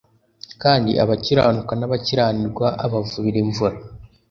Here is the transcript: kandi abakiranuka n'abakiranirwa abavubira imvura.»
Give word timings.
kandi 0.61 0.91
abakiranuka 1.03 1.73
n'abakiranirwa 1.77 2.67
abavubira 2.85 3.37
imvura.» 3.43 3.77